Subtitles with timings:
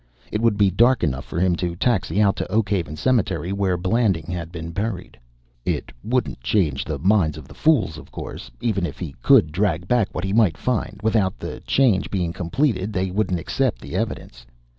[0.31, 4.31] It would be dark enough for him to taxi out to Oakhaven Cemetery, where Blanding
[4.31, 5.15] had been buried.
[5.63, 8.49] It wouldn't change the minds of the fools, of course.
[8.61, 12.91] Even if he could drag back what he might find, without the change being completed,
[12.93, 14.43] they wouldn't accept the evidence.